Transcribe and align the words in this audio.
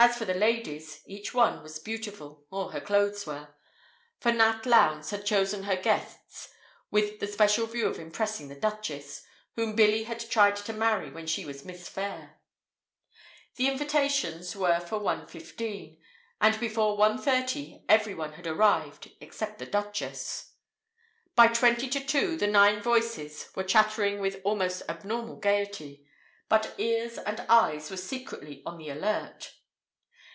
As 0.00 0.16
for 0.16 0.24
the 0.26 0.32
ladies, 0.34 1.02
each 1.06 1.34
one 1.34 1.60
was 1.60 1.80
beautiful, 1.80 2.46
or 2.52 2.70
her 2.70 2.80
clothes 2.80 3.26
were; 3.26 3.56
for 4.20 4.30
Nat 4.30 4.64
Lowndes 4.64 5.10
had 5.10 5.26
chosen 5.26 5.64
her 5.64 5.74
guests 5.74 6.50
with 6.88 7.18
the 7.18 7.26
special 7.26 7.66
view 7.66 7.88
of 7.88 7.98
impressing 7.98 8.46
the 8.46 8.54
Duchess, 8.54 9.24
whom 9.56 9.74
Billy 9.74 10.04
had 10.04 10.20
tried 10.30 10.54
to 10.54 10.72
marry 10.72 11.10
when 11.10 11.26
she 11.26 11.44
was 11.44 11.64
Miss 11.64 11.88
Phayre. 11.88 12.36
The 13.56 13.66
invitations 13.66 14.54
were 14.54 14.78
for 14.78 15.00
one 15.00 15.26
fifteen, 15.26 16.00
and 16.40 16.60
before 16.60 16.96
one 16.96 17.18
thirty 17.20 17.84
everyone 17.88 18.34
had 18.34 18.46
arrived 18.46 19.10
except 19.20 19.58
the 19.58 19.66
Duchess. 19.66 20.52
By 21.34 21.48
twenty 21.48 21.88
to 21.88 21.98
two 22.06 22.36
the 22.36 22.46
nine 22.46 22.80
voices 22.80 23.50
were 23.56 23.64
chattering 23.64 24.20
with 24.20 24.40
almost 24.44 24.82
abnormal 24.88 25.40
gaiety, 25.40 26.06
but 26.48 26.72
ears 26.78 27.18
and 27.18 27.40
eyes 27.48 27.90
were 27.90 27.96
secretly 27.96 28.62
on 28.64 28.78
the 28.78 28.90
alert. 28.90 29.54